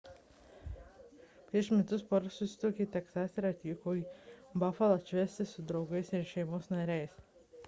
[1.51, 4.03] prieš metus pora susituokė teksase ir atvyko į
[4.65, 7.19] bafalą atšvęsti su draugais ir šeimos nariais